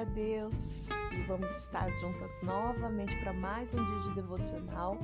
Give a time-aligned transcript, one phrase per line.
[0.00, 0.88] A Deus!
[1.12, 4.96] E vamos estar juntas novamente para mais um dia de devocional.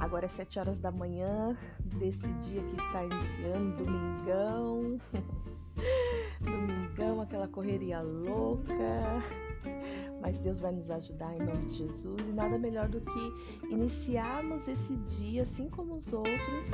[0.00, 1.56] Agora é sete horas da manhã
[2.00, 5.00] desse dia que está iniciando, domingão.
[6.42, 9.22] domingão, aquela correria louca.
[10.20, 14.66] Mas Deus vai nos ajudar em nome de Jesus e nada melhor do que iniciarmos
[14.66, 16.72] esse dia assim como os outros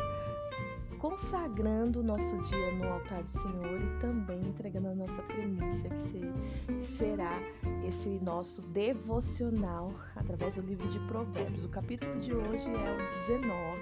[1.00, 6.02] consagrando o nosso dia no altar do Senhor e também entregando a nossa primícia, que,
[6.02, 6.32] ser,
[6.66, 7.41] que será
[7.86, 11.64] esse nosso devocional através do livro de Provérbios.
[11.64, 13.80] O capítulo de hoje é o 19.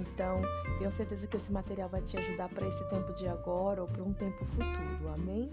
[0.00, 0.42] Então,
[0.78, 4.02] tenho certeza que esse material vai te ajudar para esse tempo de agora ou para
[4.02, 5.14] um tempo futuro.
[5.14, 5.50] Amém?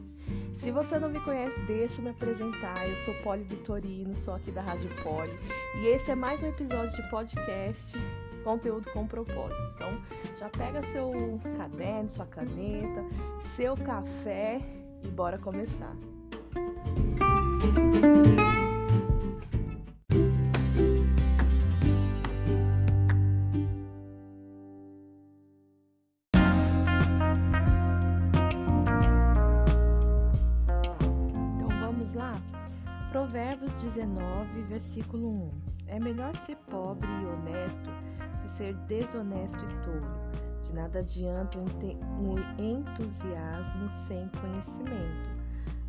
[0.52, 2.90] Se você não me conhece, deixa eu me apresentar.
[2.90, 5.38] Eu sou Poli Vitorino, sou aqui da Rádio Poli,
[5.84, 7.98] e esse é mais um episódio de podcast
[8.42, 9.72] conteúdo com propósito.
[9.76, 10.02] Então,
[10.38, 13.04] já pega seu caderno, sua caneta,
[13.40, 14.60] seu café
[15.04, 15.96] e bora começar.
[31.56, 32.42] Então vamos lá?
[33.12, 35.52] Provérbios 19, versículo 1.
[35.88, 37.90] É melhor ser pobre e honesto
[38.52, 40.32] ser desonesto e tolo.
[40.66, 45.32] De nada adianta um entusiasmo sem conhecimento.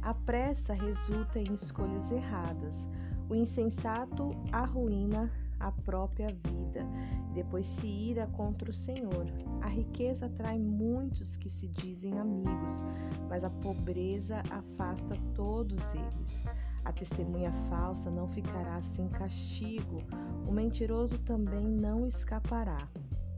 [0.01, 2.89] A pressa resulta em escolhas erradas.
[3.29, 6.85] O insensato arruína a própria vida
[7.33, 9.27] depois se ira contra o Senhor.
[9.61, 12.83] A riqueza atrai muitos que se dizem amigos,
[13.29, 16.43] mas a pobreza afasta todos eles.
[16.85, 20.03] A testemunha falsa não ficará sem castigo,
[20.47, 22.89] o mentiroso também não escapará.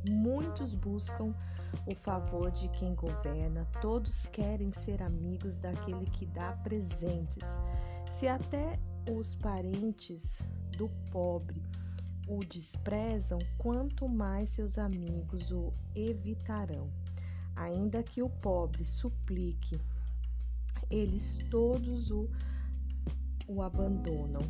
[0.08, 1.34] Muitos buscam
[1.86, 7.58] o favor de quem governa, todos querem ser amigos daquele que dá presentes.
[8.10, 8.78] Se até
[9.10, 10.42] os parentes
[10.78, 11.62] do pobre
[12.26, 16.90] o desprezam, quanto mais seus amigos o evitarão.
[17.54, 19.78] Ainda que o pobre suplique,
[20.90, 22.28] eles todos o
[23.46, 24.42] o abandonam.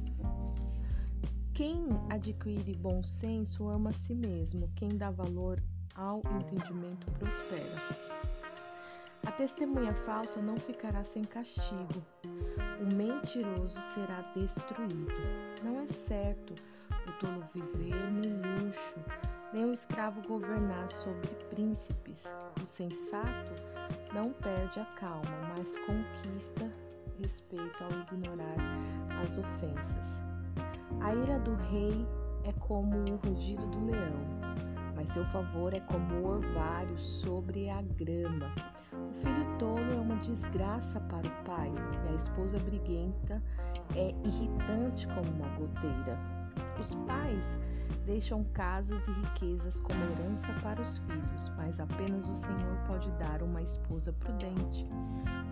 [1.53, 5.62] Quem adquire bom senso ama a si mesmo, quem dá valor
[5.94, 7.82] ao entendimento prospera.
[9.27, 12.05] A testemunha falsa não ficará sem castigo,
[12.81, 15.15] o mentiroso será destruído.
[15.62, 16.55] Não é certo
[17.06, 18.97] o tolo viver no luxo,
[19.53, 22.25] nem o escravo governar sobre príncipes.
[22.62, 23.53] O sensato
[24.12, 26.71] não perde a calma, mas conquista
[27.20, 28.56] respeito ao ignorar
[29.22, 30.22] as ofensas.
[31.00, 32.06] A ira do rei
[32.44, 34.20] é como o rugido do leão,
[34.94, 38.54] mas seu favor é como o orvalho sobre a grama.
[38.92, 41.72] O filho tolo é uma desgraça para o pai,
[42.06, 43.42] e a esposa briguenta
[43.96, 46.44] é irritante como uma goteira.
[46.78, 47.58] Os pais
[48.04, 53.42] deixam casas e riquezas como herança para os filhos, mas apenas o Senhor pode dar
[53.42, 54.86] uma esposa prudente.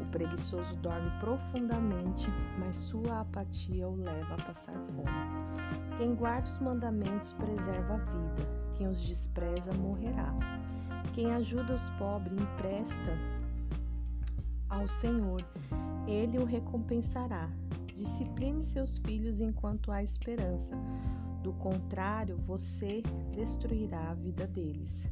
[0.00, 2.28] O preguiçoso dorme profundamente,
[2.58, 5.96] mas sua apatia o leva a passar fome.
[5.96, 10.34] Quem guarda os mandamentos preserva a vida, quem os despreza morrerá.
[11.14, 13.12] Quem ajuda os pobres empresta
[14.68, 15.44] ao Senhor,
[16.06, 17.48] ele o recompensará.
[18.02, 20.76] Discipline seus filhos enquanto há esperança,
[21.40, 25.08] do contrário, você destruirá a vida deles.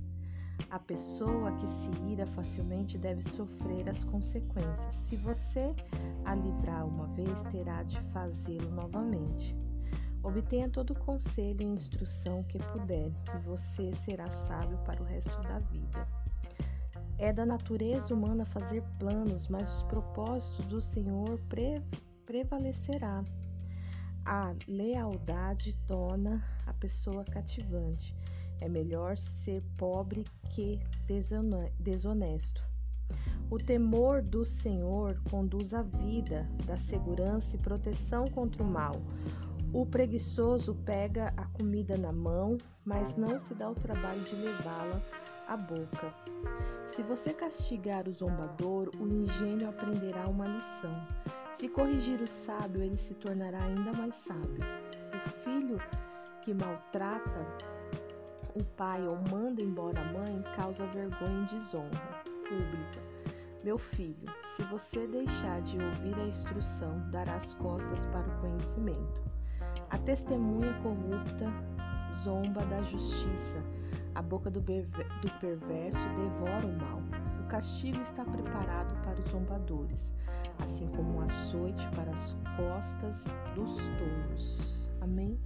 [0.69, 4.93] A pessoa que se ira facilmente deve sofrer as consequências.
[4.93, 5.73] Se você
[6.25, 9.57] a livrar uma vez, terá de fazê-lo novamente.
[10.25, 15.41] Obtenha todo o conselho e instrução que puder, e você será sábio para o resto
[15.43, 16.09] da vida.
[17.19, 21.81] É da natureza humana fazer planos, mas os propósitos do Senhor pre
[22.31, 23.25] prevalecerá.
[24.25, 28.15] A lealdade torna a pessoa cativante.
[28.61, 30.79] É melhor ser pobre que
[31.81, 32.63] desonesto.
[33.51, 38.95] O temor do Senhor conduz à vida, dá segurança e proteção contra o mal.
[39.73, 45.03] O preguiçoso pega a comida na mão, mas não se dá o trabalho de levá-la
[45.49, 46.15] à boca.
[46.87, 50.95] Se você castigar o zombador, o ingênuo aprenderá uma lição.
[51.53, 54.65] Se corrigir o sábio, ele se tornará ainda mais sábio.
[55.13, 55.79] O filho
[56.43, 57.47] que maltrata
[58.55, 63.01] o pai ou manda embora a mãe causa vergonha e desonra pública.
[63.63, 69.23] Meu filho, se você deixar de ouvir a instrução, dará as costas para o conhecimento.
[69.91, 71.47] A testemunha corrupta
[72.13, 73.63] zomba da justiça,
[74.15, 77.03] a boca do, perverso devora o mal.
[77.45, 80.13] O castigo está preparado para os zombadores,
[80.63, 84.91] assim como um açoite para as costas dos touros.
[85.01, 85.39] Amém?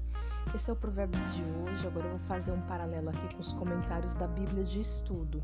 [0.55, 1.87] Esse é o Provérbios de hoje.
[1.87, 5.43] Agora eu vou fazer um paralelo aqui com os comentários da Bíblia de estudo.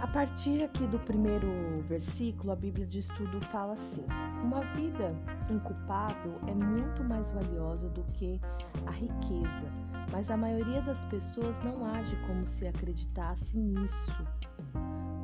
[0.00, 1.48] A partir aqui do primeiro
[1.88, 4.04] versículo, a Bíblia de estudo fala assim:
[4.42, 5.14] Uma vida
[5.48, 8.40] inculpável é muito mais valiosa do que
[8.84, 9.66] a riqueza,
[10.10, 14.12] mas a maioria das pessoas não age como se acreditasse nisso.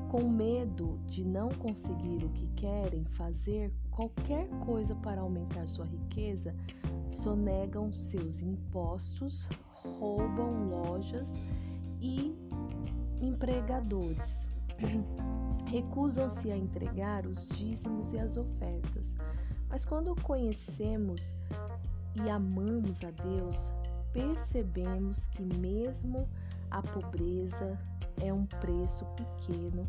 [0.09, 6.55] Com medo de não conseguir o que querem fazer, qualquer coisa para aumentar sua riqueza,
[7.11, 11.39] sonegam seus impostos, roubam lojas
[12.01, 12.35] e
[13.21, 14.49] empregadores.
[15.71, 19.15] Recusam-se a entregar os dízimos e as ofertas.
[19.69, 21.37] Mas quando conhecemos
[22.25, 23.71] e amamos a Deus,
[24.13, 26.27] percebemos que mesmo
[26.71, 27.79] a pobreza
[28.23, 29.87] é um preço pequeno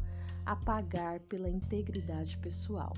[0.49, 2.91] a pagar pela integridade pessoal.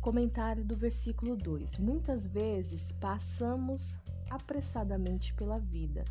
[0.00, 3.98] Comentário do versículo 2: Muitas vezes passamos
[4.30, 6.02] apressadamente pela vida,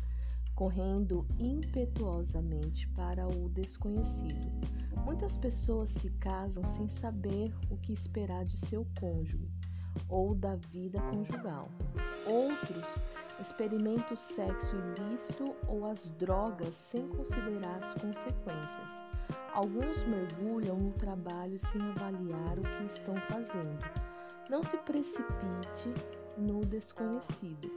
[0.54, 4.52] correndo impetuosamente para o desconhecido.
[5.04, 9.50] Muitas pessoas se casam sem saber o que esperar de seu cônjuge
[10.08, 11.68] ou da vida conjugal.
[12.24, 13.02] Outros
[13.40, 19.09] experimentam o sexo ilícito ou as drogas sem considerar as consequências.
[19.52, 23.78] Alguns mergulham no trabalho sem avaliar o que estão fazendo.
[24.48, 25.92] Não se precipite
[26.38, 27.68] no desconhecido.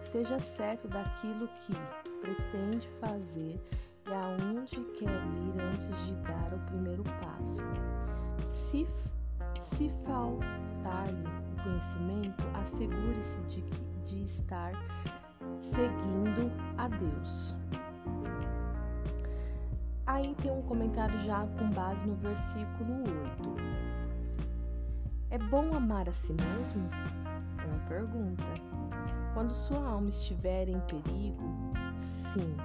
[0.00, 1.74] Esteja certo daquilo que
[2.20, 3.60] pretende fazer
[4.08, 7.60] e aonde quer ir antes de dar o primeiro passo.
[8.44, 8.86] Se,
[9.58, 13.62] se faltar-lhe conhecimento, assegure-se de,
[14.04, 14.72] de estar
[15.60, 17.54] seguindo a Deus.
[20.16, 23.54] Aí tem um comentário já com base no versículo 8.
[25.28, 26.88] É bom amar a si mesmo?
[27.62, 28.42] Uma pergunta.
[29.34, 31.44] Quando sua alma estiver em perigo,
[31.98, 32.56] sim.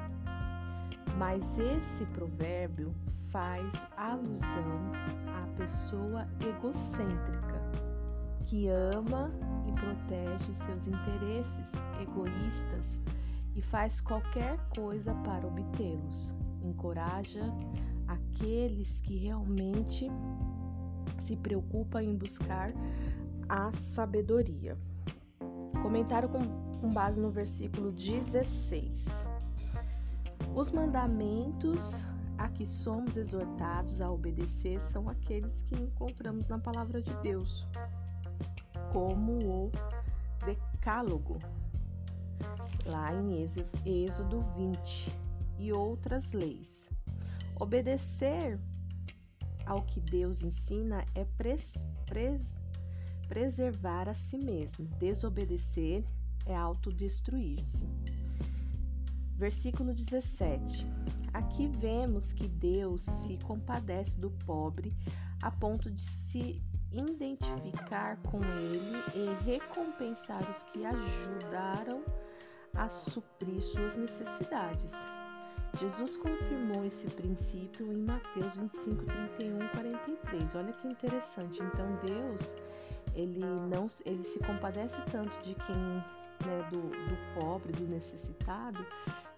[1.17, 2.95] Mas esse provérbio
[3.25, 4.93] faz alusão
[5.43, 7.61] à pessoa egocêntrica
[8.45, 9.29] que ama
[9.67, 13.01] e protege seus interesses egoístas
[13.53, 16.33] e faz qualquer coisa para obtê-los
[16.63, 17.41] encoraja
[18.07, 20.09] aqueles que realmente
[21.19, 22.73] se preocupam em buscar
[23.47, 24.77] a sabedoria.
[25.81, 26.39] Comentário com,
[26.79, 29.29] com base no versículo 16.
[30.55, 32.05] Os mandamentos
[32.37, 37.67] a que somos exortados a obedecer são aqueles que encontramos na palavra de Deus,
[38.91, 39.71] como o
[40.45, 41.37] Decálogo,
[42.85, 43.43] lá em
[43.85, 45.20] Êxodo 20
[45.61, 46.89] e outras leis.
[47.59, 48.59] Obedecer
[49.65, 52.55] ao que Deus ensina é pres, pres,
[53.27, 54.87] preservar a si mesmo.
[54.97, 56.03] Desobedecer
[56.45, 57.87] é autodestruir-se.
[59.35, 60.87] Versículo 17.
[61.33, 64.93] Aqui vemos que Deus se compadece do pobre
[65.41, 66.61] a ponto de se
[66.91, 72.03] identificar com ele e recompensar os que ajudaram
[72.75, 74.93] a suprir suas necessidades.
[75.79, 80.55] Jesus confirmou esse princípio em Mateus 25, 31 43.
[80.55, 81.61] Olha que interessante.
[81.63, 82.55] Então Deus
[83.15, 86.03] ele não ele se compadece tanto de quem
[86.45, 88.85] né, do, do pobre, do necessitado,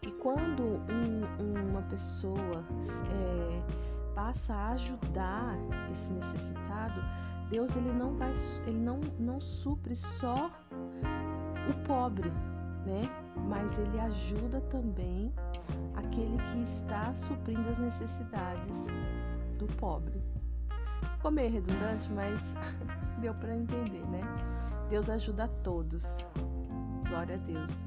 [0.01, 2.63] e quando um, uma pessoa
[3.11, 5.57] é, passa a ajudar
[5.91, 7.01] esse necessitado,
[7.49, 8.33] Deus ele não vai
[8.65, 10.49] ele não, não supre só
[11.69, 12.29] o pobre,
[12.85, 13.09] né?
[13.47, 15.31] Mas ele ajuda também
[15.95, 18.87] aquele que está suprindo as necessidades
[19.57, 20.21] do pobre.
[21.15, 22.55] Ficou meio redundante, mas
[23.19, 24.21] deu para entender, né?
[24.89, 26.27] Deus ajuda a todos.
[27.07, 27.85] Glória a Deus.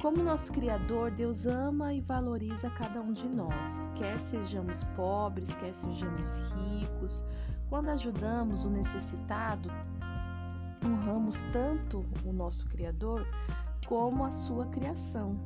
[0.00, 5.72] Como nosso Criador, Deus ama e valoriza cada um de nós, quer sejamos pobres, quer
[5.72, 7.24] sejamos ricos.
[7.70, 9.70] Quando ajudamos o necessitado,
[10.84, 13.26] honramos tanto o nosso Criador
[13.86, 15.36] como a sua criação.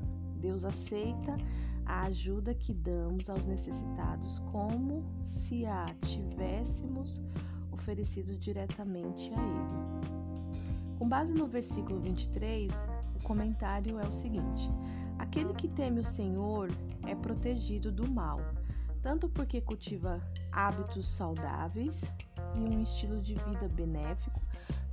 [0.41, 1.37] Deus aceita
[1.85, 7.23] a ajuda que damos aos necessitados como se a tivéssemos
[7.71, 10.99] oferecido diretamente a Ele.
[10.99, 12.73] Com base no versículo 23,
[13.17, 14.71] o comentário é o seguinte:
[15.19, 16.71] Aquele que teme o Senhor
[17.07, 18.39] é protegido do mal,
[19.03, 20.21] tanto porque cultiva
[20.53, 22.05] hábitos saudáveis
[22.55, 24.41] e um estilo de vida benéfico,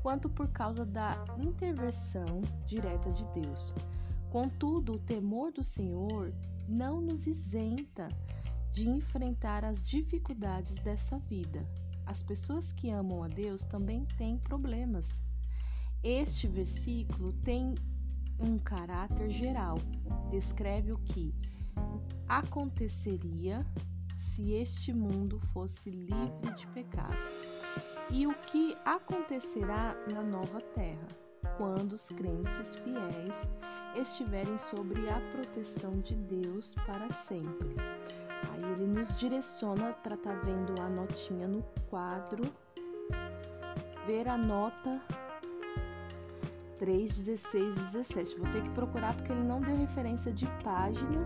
[0.01, 3.73] quanto por causa da intervenção direta de Deus.
[4.29, 6.33] Contudo, o temor do Senhor
[6.67, 8.09] não nos isenta
[8.71, 11.65] de enfrentar as dificuldades dessa vida.
[12.05, 15.23] As pessoas que amam a Deus também têm problemas.
[16.03, 17.75] Este versículo tem
[18.39, 19.77] um caráter geral,
[20.29, 21.33] descreve o que
[22.27, 23.65] aconteceria
[24.15, 27.17] se este mundo fosse livre de pecado
[28.11, 31.07] e o que acontecerá na nova terra,
[31.57, 33.47] quando os crentes fiéis
[34.01, 37.75] estiverem sobre a proteção de Deus para sempre.
[38.51, 42.43] Aí ele nos direciona para estar tá vendo a notinha no quadro,
[44.05, 45.01] ver a nota
[46.79, 48.39] 3, 16, 17.
[48.39, 51.25] Vou ter que procurar porque ele não deu referência de página.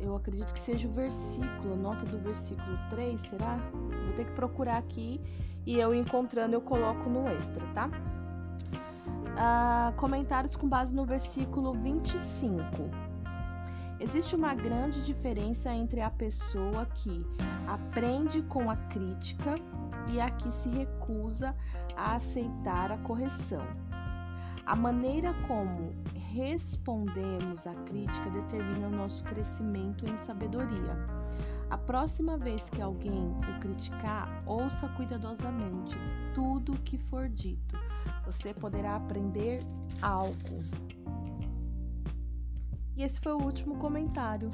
[0.00, 3.56] Eu acredito que seja o versículo, nota do versículo 3, será?
[3.56, 5.20] Vou ter que procurar aqui
[5.66, 7.90] e eu encontrando eu coloco no extra, tá?
[9.42, 12.60] Ah, comentários com base no versículo 25.
[13.98, 17.26] Existe uma grande diferença entre a pessoa que
[17.66, 19.54] aprende com a crítica
[20.12, 21.56] e a que se recusa
[21.96, 23.66] a aceitar a correção.
[24.66, 25.90] A maneira como
[26.34, 30.98] respondemos à crítica determina o nosso crescimento em sabedoria.
[31.70, 35.96] A próxima vez que alguém o criticar, ouça cuidadosamente
[36.34, 37.89] tudo o que for dito.
[38.30, 39.60] Você poderá aprender
[40.00, 40.62] algo.
[42.96, 44.50] E esse foi o último comentário.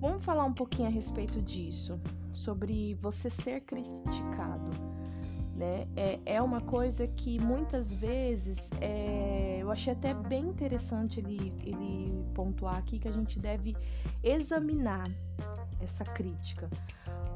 [0.00, 2.00] Vamos falar um pouquinho a respeito disso,
[2.32, 4.70] sobre você ser criticado
[5.56, 5.86] né?
[5.96, 12.24] É, é uma coisa que muitas vezes é, eu achei até bem interessante ele, ele
[12.34, 13.74] pontuar aqui que a gente deve
[14.22, 15.08] examinar
[15.80, 16.68] essa crítica,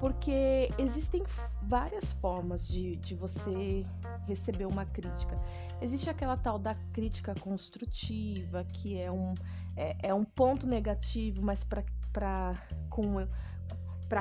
[0.00, 1.22] porque existem
[1.62, 3.84] várias formas de, de você
[4.26, 5.38] receber uma crítica.
[5.80, 9.34] Existe aquela tal da crítica construtiva, que é um,
[9.76, 12.56] é, é um ponto negativo, mas para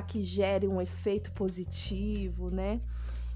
[0.06, 2.82] que gere um efeito positivo, né?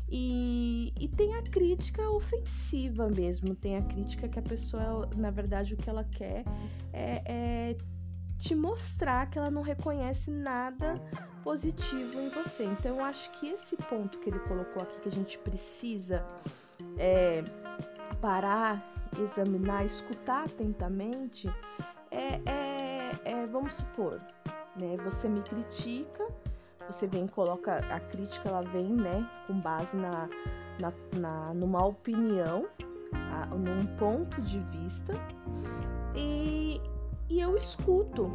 [0.10, 5.74] E, e, tem a crítica ofensiva mesmo, tem a crítica que a pessoa, na verdade,
[5.74, 6.44] o que ela quer
[6.92, 7.78] é, é
[8.44, 11.02] te mostrar que ela não reconhece nada
[11.44, 12.66] positivo em você.
[12.66, 16.26] Então, eu acho que esse ponto que ele colocou aqui, que a gente precisa
[16.98, 17.42] é,
[18.20, 18.84] parar,
[19.18, 21.48] examinar, escutar atentamente,
[22.12, 24.20] é, é, é vamos supor,
[24.76, 24.98] né?
[25.06, 26.28] Você me critica
[26.86, 30.28] você vem coloca a crítica ela vem né com base na,
[30.82, 32.68] na, na numa opinião
[33.14, 35.14] a, num ponto de vista
[36.16, 36.63] e,
[37.34, 38.32] e eu escuto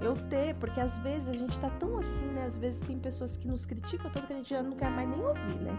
[0.00, 3.36] eu ter porque às vezes a gente tá tão assim né às vezes tem pessoas
[3.36, 5.76] que nos criticam tanto que a gente já não quer mais nem ouvir né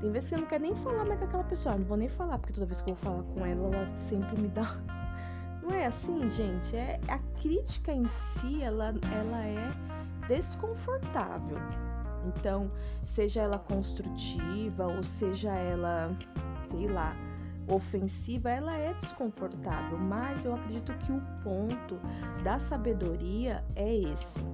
[0.00, 2.08] tem vezes que eu não quero nem falar mais com aquela pessoa, não vou nem
[2.08, 4.78] falar, porque toda vez que eu vou falar com ela, ela sempre me dá.
[5.62, 6.74] Não é assim, gente.
[6.74, 9.70] É a crítica em si, ela, ela é
[10.26, 11.58] desconfortável.
[12.24, 12.70] Então,
[13.04, 16.16] seja ela construtiva ou seja ela,
[16.66, 17.14] sei lá,
[17.66, 21.98] ofensiva, ela é desconfortável, mas eu acredito que o ponto
[22.42, 24.44] da sabedoria é esse.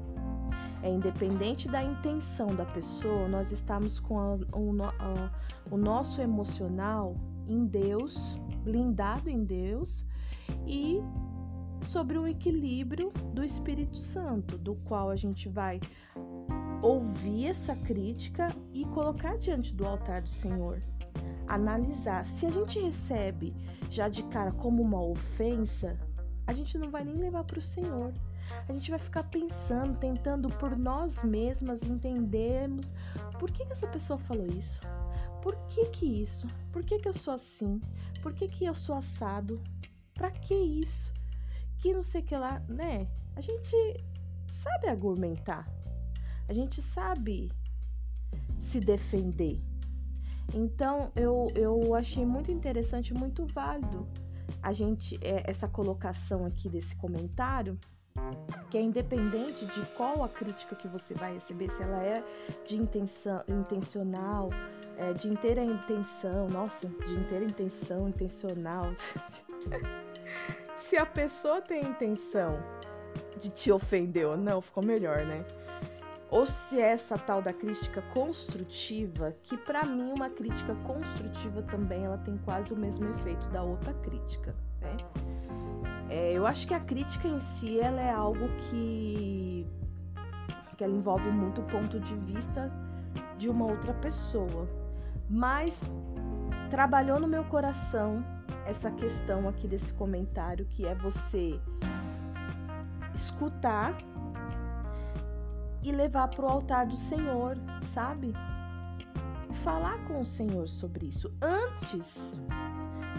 [0.83, 5.31] É independente da intenção da pessoa, nós estamos com a, o, a,
[5.71, 7.17] o nosso emocional
[7.49, 10.07] em Deus, blindado em Deus
[10.67, 11.01] e
[11.81, 15.81] sobre um equilíbrio do Espírito Santo, do qual a gente vai
[16.83, 20.83] ouvir essa crítica e colocar diante do altar do Senhor.
[21.49, 22.25] Analisar.
[22.25, 23.55] Se a gente recebe
[23.89, 25.99] já de cara como uma ofensa,
[26.47, 28.13] a gente não vai nem levar para o Senhor.
[28.69, 32.95] A gente vai ficar pensando, tentando por nós mesmas entendermos
[33.39, 34.81] por que, que essa pessoa falou isso.
[35.43, 36.47] Por que que isso?
[36.73, 37.81] Por que que eu sou assim?
[38.23, 39.61] Por que que eu sou assado?
[40.15, 41.13] Para que isso?
[41.79, 43.07] que não sei que lá, né?
[43.35, 43.77] A gente
[44.49, 45.69] sabe argumentar,
[46.49, 47.51] a gente sabe
[48.59, 49.61] se defender.
[50.55, 54.07] Então eu, eu achei muito interessante, muito válido
[54.63, 57.79] a gente é, essa colocação aqui desse comentário,
[58.71, 62.25] que é independente de qual a crítica que você vai receber, se ela é
[62.65, 64.51] de intenção, intencional,
[64.97, 68.93] é, de inteira intenção, nossa, de inteira intenção, intencional.
[70.77, 72.59] se a pessoa tem intenção
[73.39, 75.45] de te ofender ou não, ficou melhor, né?
[76.31, 82.05] Ou se é essa tal da crítica construtiva, que para mim uma crítica construtiva também
[82.05, 84.97] ela tem quase o mesmo efeito da outra crítica, né?
[86.09, 89.67] É, eu acho que a crítica em si ela é algo que
[90.77, 92.71] que ela envolve muito o ponto de vista
[93.39, 94.69] de uma outra pessoa,
[95.29, 95.91] mas
[96.69, 98.23] trabalhou no meu coração
[98.67, 101.59] essa questão aqui desse comentário, que é você
[103.15, 103.97] escutar
[105.87, 108.33] e levar para o altar do Senhor, sabe?
[109.63, 112.37] Falar com o Senhor sobre isso antes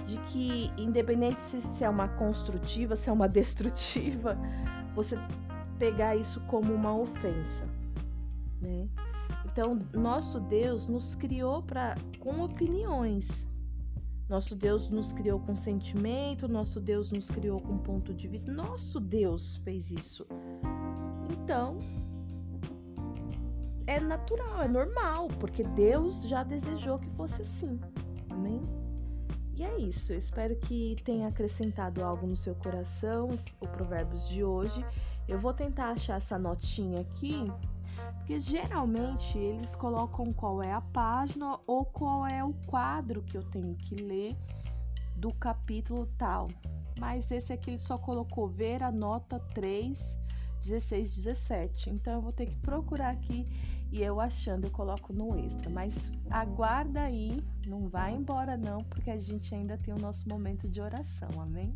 [0.06, 4.38] de que, independente se é uma construtiva, se é uma destrutiva,
[4.94, 5.18] você
[5.80, 7.66] pegar isso como uma ofensa,
[8.62, 8.90] né?
[9.46, 13.48] Então, nosso Deus nos criou para com opiniões.
[14.28, 18.52] Nosso Deus nos criou com sentimento, nosso Deus nos criou com ponto de vista.
[18.52, 20.28] Nosso Deus fez isso.
[21.32, 21.80] Então,
[23.88, 27.80] é natural, é normal, porque Deus já desejou que fosse assim.
[28.30, 28.62] Amém?
[29.56, 30.14] E é isso.
[30.14, 33.30] Eu espero que tenha acrescentado algo no seu coração
[33.62, 34.86] o Provérbios de hoje.
[35.28, 37.52] Eu vou tentar achar essa notinha aqui,
[38.18, 43.44] porque geralmente eles colocam qual é a página ou qual é o quadro que eu
[43.44, 44.36] tenho que ler
[45.16, 46.50] do capítulo tal.
[47.00, 50.20] Mas esse aqui ele só colocou ver a nota 3,
[50.62, 51.90] 16, 17.
[51.90, 53.46] Então eu vou ter que procurar aqui
[53.92, 55.70] e eu achando eu coloco no extra.
[55.70, 60.68] Mas aguarda aí, não vai embora não, porque a gente ainda tem o nosso momento
[60.68, 61.76] de oração, amém?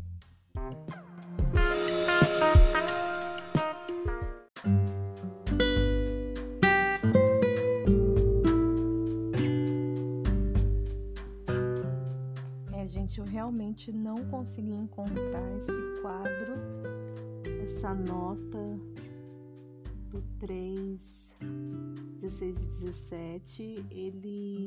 [13.32, 16.54] realmente não consegui encontrar esse quadro,
[17.82, 18.78] essa nota
[20.10, 21.36] do 3,
[22.20, 23.86] 16 e 17.
[23.90, 24.64] Ele,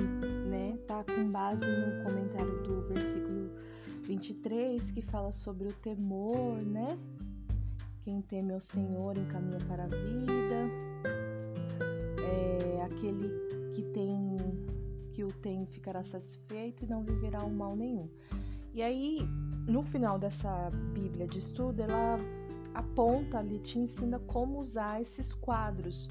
[0.50, 3.52] né, tá com base no comentário do versículo
[4.04, 7.00] 23 que fala sobre o temor, né?
[8.04, 10.70] Quem teme ao Senhor encaminha para a vida.
[12.20, 13.30] É aquele
[13.74, 14.36] que tem
[15.14, 18.10] que o tem ficará satisfeito e não viverá o mal nenhum.
[18.74, 19.26] E aí,
[19.66, 22.20] no final dessa Bíblia de estudo, ela
[22.76, 26.10] aponta ali, te ensina como usar esses quadros.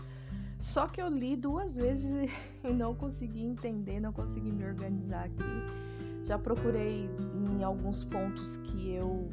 [0.59, 2.11] Só que eu li duas vezes
[2.65, 6.25] e não consegui entender, não consegui me organizar aqui.
[6.25, 7.09] Já procurei
[7.59, 9.31] em alguns pontos que eu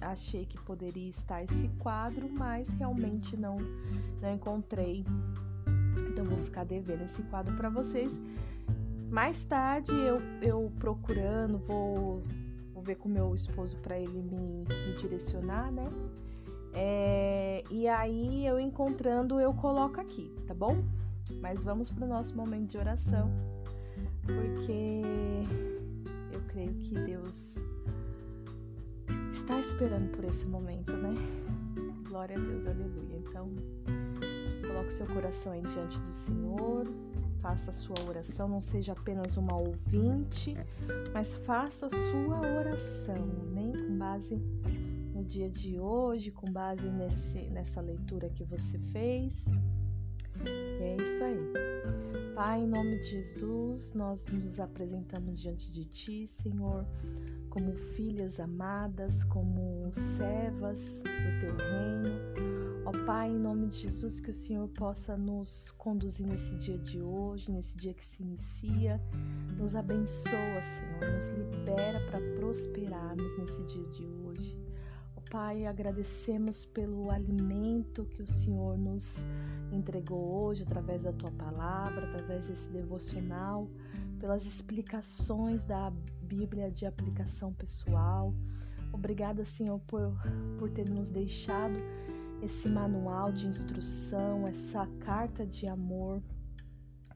[0.00, 3.58] achei que poderia estar esse quadro, mas realmente não,
[4.20, 5.04] não encontrei.
[6.08, 8.18] Então vou ficar devendo esse quadro para vocês.
[9.10, 12.22] Mais tarde eu, eu procurando, vou
[12.72, 15.88] vou ver com meu esposo para ele me, me, direcionar, né?
[16.74, 20.82] É, e aí eu encontrando eu coloco aqui, tá bom?
[21.40, 23.30] Mas vamos para o nosso momento de oração,
[24.22, 25.02] porque
[26.32, 27.62] eu creio que Deus
[29.32, 31.14] está esperando por esse momento, né?
[32.08, 33.16] Glória a Deus, aleluia.
[33.16, 33.50] Então,
[34.66, 36.86] coloque seu coração aí diante do Senhor
[37.42, 40.54] faça a sua oração, não seja apenas uma ouvinte,
[41.12, 44.40] mas faça a sua oração, nem com base
[45.22, 49.52] no dia de hoje, com base nesse, nessa leitura que você fez.
[50.44, 51.38] E é isso aí.
[52.34, 56.84] Pai, em nome de Jesus, nós nos apresentamos diante de Ti, Senhor,
[57.50, 64.30] como filhas amadas, como servas do Teu reino Ó Pai, em nome de Jesus, que
[64.30, 69.00] o Senhor possa nos conduzir nesse dia de hoje, nesse dia que se inicia.
[69.56, 74.21] Nos abençoa, Senhor, nos libera para prosperarmos nesse dia de hoje.
[75.32, 79.24] Pai, agradecemos pelo alimento que o Senhor nos
[79.72, 83.66] entregou hoje através da tua palavra, através desse devocional,
[84.20, 85.90] pelas explicações da
[86.24, 88.34] Bíblia de aplicação pessoal.
[88.92, 90.12] Obrigada, Senhor, por,
[90.58, 91.78] por ter nos deixado
[92.42, 96.22] esse manual de instrução, essa carta de amor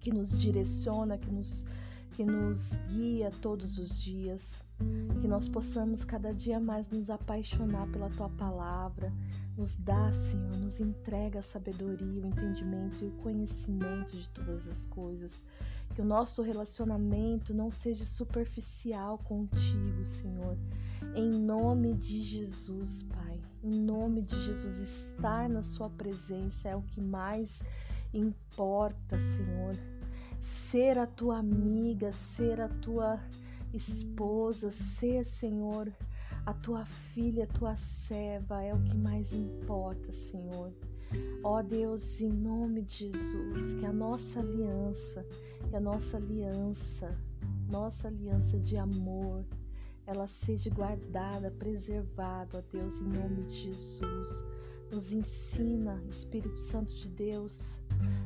[0.01, 1.67] que nos direciona, que nos,
[2.13, 4.65] que nos guia todos os dias.
[5.21, 9.13] Que nós possamos cada dia mais nos apaixonar pela tua palavra.
[9.57, 14.85] Nos dá, Senhor, nos entrega a sabedoria, o entendimento e o conhecimento de todas as
[14.87, 15.43] coisas.
[15.95, 20.59] Que o nosso relacionamento não seja superficial contigo, Senhor.
[21.15, 23.41] Em nome de Jesus, Pai.
[23.63, 27.63] Em nome de Jesus, estar na Sua presença é o que mais
[28.13, 29.75] importa, Senhor.
[30.41, 33.19] Ser a tua amiga, ser a tua
[33.77, 35.93] esposa, ser, Senhor,
[36.45, 40.73] a tua filha, a tua serva é o que mais importa, Senhor.
[41.43, 45.25] Ó Deus, em nome de Jesus, que a nossa aliança,
[45.69, 47.17] que a nossa aliança,
[47.71, 49.45] nossa aliança de amor,
[50.07, 54.45] ela seja guardada, preservada, ó Deus, em nome de Jesus.
[54.91, 57.81] Nos ensina, Espírito Santo de Deus,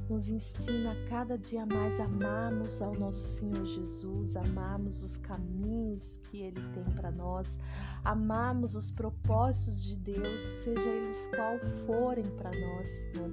[0.08, 6.42] nos ensina a cada dia mais amarmos ao nosso Senhor Jesus, amarmos os caminhos que
[6.42, 7.56] Ele tem para nós,
[8.04, 13.30] amarmos os propósitos de Deus, seja eles qual forem para nós, Senhor.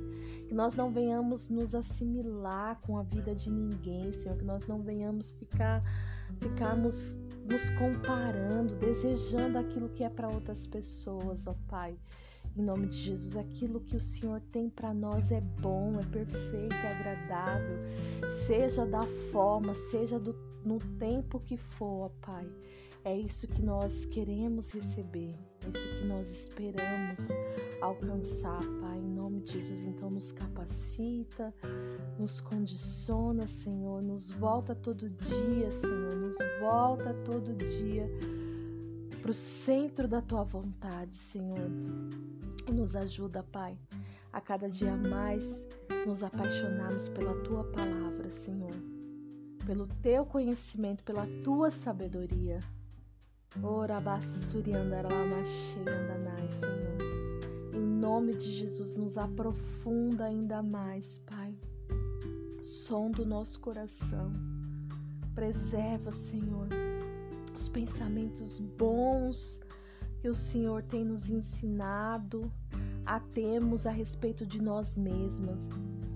[0.48, 4.38] Que nós não venhamos nos assimilar com a vida de ninguém, Senhor.
[4.38, 5.84] Que nós não venhamos ficar
[6.40, 7.18] ficarmos
[7.50, 11.98] nos comparando, desejando aquilo que é para outras pessoas, ó Pai.
[12.58, 16.74] Em nome de Jesus, aquilo que o Senhor tem para nós é bom, é perfeito,
[16.74, 17.78] é agradável,
[18.28, 22.50] seja da forma, seja do, no tempo que for, ó Pai.
[23.06, 27.30] É isso que nós queremos receber, é isso que nós esperamos
[27.80, 28.98] alcançar, Pai.
[28.98, 31.54] Em nome de Jesus, então nos capacita,
[32.18, 38.10] nos condiciona, Senhor, nos volta todo dia, Senhor, nos volta todo dia
[39.22, 41.70] para o centro da tua vontade, Senhor.
[42.68, 43.78] E nos ajuda, Pai,
[44.32, 45.68] a cada dia mais
[46.06, 48.74] nos apaixonarmos pela tua palavra, Senhor,
[49.66, 52.60] pelo teu conhecimento, pela tua sabedoria.
[53.64, 54.00] Ora
[56.48, 56.98] Senhor.
[57.74, 61.56] Em nome de Jesus, nos aprofunda ainda mais, Pai.
[62.62, 64.32] Som do nosso coração.
[65.34, 66.68] Preserva, Senhor,
[67.58, 69.60] os pensamentos bons
[70.22, 72.52] que o Senhor tem nos ensinado
[73.06, 75.70] a termos a respeito de nós mesmas.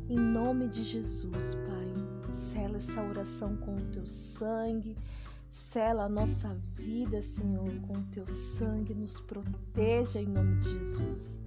[0.08, 4.96] Em nome de Jesus, Pai, sela essa oração com o teu sangue
[5.52, 11.38] Sela a nossa vida, Senhor, com o teu sangue, nos proteja em nome de Jesus.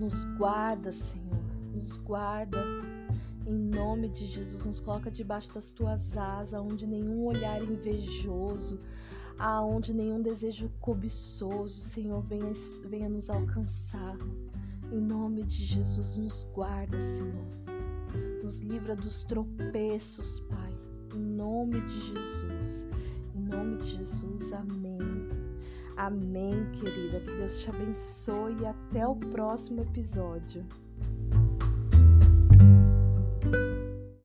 [0.00, 2.58] Nos guarda, Senhor, nos guarda
[3.46, 4.66] em nome de Jesus.
[4.66, 8.80] Nos coloca debaixo das tuas asas, onde nenhum olhar invejoso,
[9.38, 12.50] aonde nenhum desejo cobiçoso, Senhor, venha,
[12.88, 14.16] venha nos alcançar.
[14.90, 17.46] Em nome de Jesus, nos guarda, Senhor.
[18.42, 20.72] Nos livra dos tropeços, Pai.
[21.14, 22.86] Em nome de Jesus.
[23.34, 25.28] Em nome de Jesus, amém.
[25.96, 27.20] Amém, querida.
[27.20, 30.64] Que Deus te abençoe e até o próximo episódio.